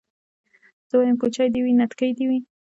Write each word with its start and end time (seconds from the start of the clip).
زه 0.89 0.93
وايم 0.99 1.17
کوچۍ 1.21 1.47
دي 1.53 1.59
وي 1.65 1.73
نتکۍ 1.79 2.11
دي 2.17 2.25
وي 2.29 2.39